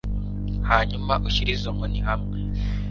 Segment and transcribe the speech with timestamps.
[0.69, 2.35] hanyuma ushyire izo nkoni hamwe